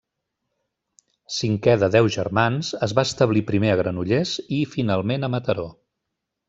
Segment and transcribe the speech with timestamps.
[1.35, 5.73] Cinquè de deu germans, es va establir primer a Granollers i finalment a Mataró.